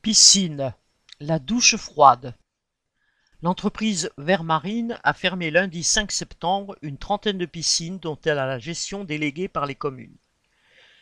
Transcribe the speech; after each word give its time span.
Piscine, 0.00 0.74
la 1.18 1.40
douche 1.40 1.74
froide. 1.74 2.36
L'entreprise 3.42 4.10
Vermarine 4.16 5.00
a 5.02 5.12
fermé 5.12 5.50
lundi 5.50 5.82
5 5.82 6.12
septembre 6.12 6.76
une 6.82 6.98
trentaine 6.98 7.36
de 7.36 7.46
piscines 7.46 7.98
dont 7.98 8.16
elle 8.24 8.38
a 8.38 8.46
la 8.46 8.60
gestion 8.60 9.02
déléguée 9.02 9.48
par 9.48 9.66
les 9.66 9.74
communes. 9.74 10.16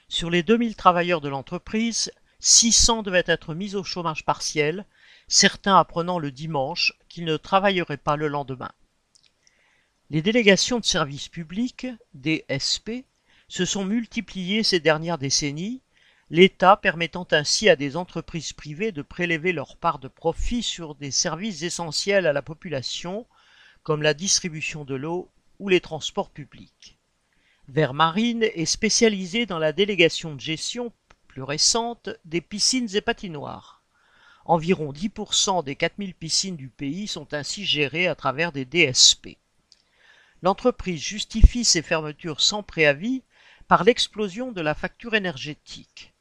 Sur 0.08 0.30
les 0.30 0.42
2000 0.42 0.76
travailleurs 0.76 1.20
de 1.20 1.28
l'entreprise, 1.28 2.10
600 2.40 3.02
devaient 3.02 3.22
être 3.26 3.52
mis 3.52 3.74
au 3.74 3.84
chômage 3.84 4.24
partiel, 4.24 4.86
certains 5.28 5.76
apprenant 5.76 6.18
le 6.18 6.30
dimanche 6.30 6.94
qu'ils 7.10 7.26
ne 7.26 7.36
travailleraient 7.36 7.98
pas 7.98 8.16
le 8.16 8.28
lendemain. 8.28 8.72
Les 10.08 10.22
délégations 10.22 10.80
de 10.80 10.86
services 10.86 11.28
publics, 11.28 11.86
DSP, 12.14 13.04
se 13.48 13.66
sont 13.66 13.84
multipliées 13.84 14.62
ces 14.62 14.80
dernières 14.80 15.18
décennies 15.18 15.82
l'État 16.28 16.76
permettant 16.76 17.26
ainsi 17.30 17.68
à 17.68 17.76
des 17.76 17.96
entreprises 17.96 18.52
privées 18.52 18.90
de 18.90 19.02
prélever 19.02 19.52
leur 19.52 19.76
part 19.76 20.00
de 20.00 20.08
profit 20.08 20.62
sur 20.62 20.96
des 20.96 21.12
services 21.12 21.62
essentiels 21.62 22.26
à 22.26 22.32
la 22.32 22.42
population, 22.42 23.26
comme 23.84 24.02
la 24.02 24.12
distribution 24.12 24.84
de 24.84 24.96
l'eau 24.96 25.30
ou 25.60 25.68
les 25.68 25.80
transports 25.80 26.30
publics. 26.30 26.98
Vermarine 27.68 28.42
est 28.42 28.66
spécialisé 28.66 29.46
dans 29.46 29.60
la 29.60 29.72
délégation 29.72 30.34
de 30.34 30.40
gestion 30.40 30.92
plus 31.28 31.42
récente 31.42 32.10
des 32.24 32.40
piscines 32.40 32.94
et 32.96 33.00
patinoires. 33.00 33.82
Environ 34.44 34.92
10% 34.92 35.64
des 35.64 35.76
4000 35.76 36.14
piscines 36.14 36.56
du 36.56 36.68
pays 36.68 37.06
sont 37.06 37.34
ainsi 37.34 37.64
gérées 37.64 38.08
à 38.08 38.14
travers 38.16 38.50
des 38.50 38.64
DSP. 38.64 39.36
L'entreprise 40.42 41.00
justifie 41.00 41.64
ces 41.64 41.82
fermetures 41.82 42.40
sans 42.40 42.62
préavis 42.62 43.22
par 43.68 43.84
l'explosion 43.84 44.52
de 44.52 44.60
la 44.60 44.74
facture 44.74 45.14
énergétique. 45.14 46.12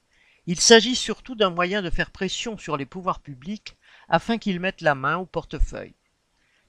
Il 0.47 0.59
s'agit 0.59 0.95
surtout 0.95 1.35
d'un 1.35 1.49
moyen 1.49 1.81
de 1.81 1.89
faire 1.89 2.11
pression 2.11 2.57
sur 2.57 2.77
les 2.77 2.85
pouvoirs 2.85 3.19
publics 3.19 3.75
afin 4.09 4.37
qu'ils 4.37 4.59
mettent 4.59 4.81
la 4.81 4.95
main 4.95 5.17
au 5.17 5.25
portefeuille. 5.25 5.95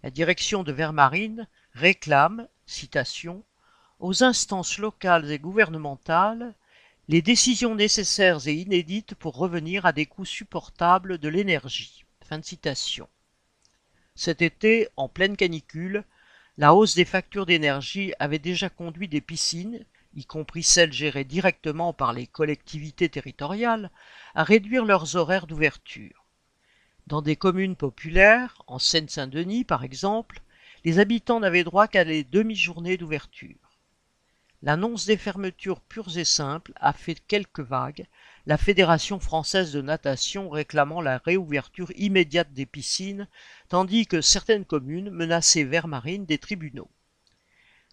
La 0.03 0.11
direction 0.11 0.63
de 0.63 0.73
Vermarine 0.73 1.47
réclame, 1.75 2.49
citation, 2.67 3.45
aux 3.99 4.25
instances 4.25 4.79
locales 4.79 5.31
et 5.31 5.39
gouvernementales 5.39 6.55
les 7.09 7.23
décisions 7.23 7.75
nécessaires 7.75 8.49
et 8.49 8.55
inédites 8.55 9.15
pour 9.15 9.37
revenir 9.37 9.87
à 9.87 9.93
des 9.93 10.07
coûts 10.07 10.25
supportables 10.25 11.19
de 11.19 11.29
l'énergie. 11.29 12.05
Fin 12.25 12.39
de 12.39 12.45
citation. 12.45 13.09
Cet 14.17 14.43
été, 14.43 14.89
en 14.97 15.09
pleine 15.09 15.37
canicule, 15.37 16.05
la 16.59 16.75
hausse 16.75 16.97
des 16.97 17.05
factures 17.05 17.47
d'énergie 17.47 18.13
avait 18.19 18.41
déjà 18.41 18.69
conduit 18.69 19.07
des 19.07 19.21
piscines, 19.21 19.85
y 20.17 20.25
compris 20.25 20.63
celles 20.63 20.93
gérées 20.93 21.25
directement 21.25 21.93
par 21.93 22.13
les 22.13 22.27
collectivités 22.27 23.09
territoriales, 23.09 23.91
à 24.35 24.43
réduire 24.43 24.85
leurs 24.85 25.15
horaires 25.15 25.47
d'ouverture. 25.47 26.25
Dans 27.07 27.23
des 27.23 27.37
communes 27.37 27.77
populaires, 27.77 28.63
en 28.67 28.81
Seine-Saint-Denis 28.81 29.65
par 29.65 29.85
exemple, 29.85 30.41
les 30.85 30.99
habitants 30.99 31.39
n'avaient 31.39 31.65
droit 31.65 31.87
qu'à 31.87 32.03
les 32.03 32.25
demi-journées 32.25 32.97
d'ouverture. 32.97 33.57
L'annonce 34.63 35.05
des 35.05 35.17
fermetures 35.17 35.81
pures 35.81 36.17
et 36.17 36.25
simples 36.25 36.73
a 36.77 36.93
fait 36.93 37.21
quelques 37.29 37.61
vagues, 37.61 38.07
la 38.47 38.57
Fédération 38.57 39.21
française 39.21 39.73
de 39.73 39.83
natation 39.83 40.49
réclamant 40.49 41.01
la 41.01 41.19
réouverture 41.19 41.93
immédiate 41.97 42.53
des 42.53 42.67
piscines, 42.67 43.29
tandis 43.69 44.07
que 44.07 44.21
certaines 44.21 44.65
communes 44.65 45.11
menaçaient 45.11 45.65
Vermarine 45.65 46.25
des 46.25 46.39
tribunaux. 46.39 46.91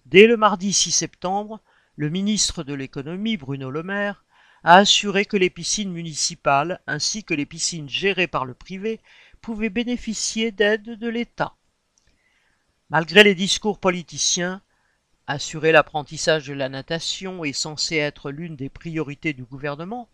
Dès 0.06 0.26
le 0.26 0.38
mardi 0.38 0.74
6 0.74 0.92
septembre, 0.92 1.60
le 1.96 2.10
ministre 2.10 2.64
de 2.64 2.74
l'économie, 2.74 3.38
Bruno 3.38 3.70
Le 3.70 3.84
Maire, 3.84 4.26
a 4.64 4.78
assuré 4.78 5.26
que 5.26 5.38
les 5.38 5.50
piscines 5.50 5.92
municipales 5.92 6.82
ainsi 6.88 7.24
que 7.24 7.34
les 7.34 7.46
piscines 7.46 7.90
gérées 7.90 8.28
par 8.28 8.46
le 8.46 8.54
privé 8.54 9.00
pouvaient 9.42 9.70
bénéficier 9.70 10.52
d'aides 10.52 10.98
de 10.98 11.08
l'État. 11.08 11.56
Malgré 12.90 13.24
les 13.24 13.36
discours 13.36 13.80
politiciens, 13.80 14.62
assurer 15.28 15.72
l'apprentissage 15.72 16.48
de 16.48 16.54
la 16.54 16.70
natation 16.70 17.44
est 17.44 17.54
censé 17.54 17.98
être 17.98 18.32
l'une 18.32 18.56
des 18.56 18.70
priorités 18.70 19.34
du 19.34 19.44
gouvernement, 19.44 20.10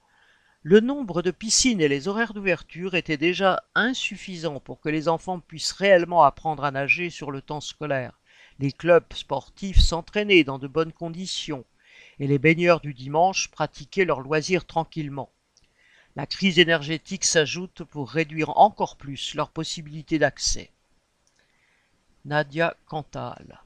le 0.62 0.82
nombre 0.82 1.22
de 1.22 1.32
piscines 1.32 1.80
et 1.80 1.88
les 1.88 2.10
horaires 2.10 2.34
d'ouverture 2.34 2.96
étaient 2.96 3.18
déjà 3.18 3.64
insuffisants 3.76 4.60
pour 4.60 4.82
que 4.82 4.90
les 4.90 5.08
enfants 5.08 5.40
puissent 5.40 5.72
réellement 5.72 6.24
apprendre 6.24 6.66
à 6.66 6.72
nager 6.72 7.10
sur 7.10 7.32
le 7.32 7.42
temps 7.42 7.62
scolaire 7.62 8.19
les 8.60 8.72
clubs 8.72 9.14
sportifs 9.14 9.80
s'entraînaient 9.80 10.44
dans 10.44 10.60
de 10.60 10.68
bonnes 10.68 10.94
conditions, 10.94 11.66
et 12.20 12.28
les 12.28 12.40
baigneurs 12.40 12.82
du 12.82 12.94
dimanche 12.94 13.50
pratiquaient 13.50 14.06
leurs 14.06 14.22
loisirs 14.22 14.66
tranquillement. 14.66 15.32
La 16.16 16.26
crise 16.26 16.60
énergétique 16.60 17.24
s'ajoute 17.24 17.84
pour 17.84 18.10
réduire 18.10 18.58
encore 18.58 18.98
plus 18.98 19.36
leurs 19.36 19.52
possibilités 19.52 20.20
d'accès. 20.20 20.72
Nadia 22.26 22.76
Cantal 22.86 23.62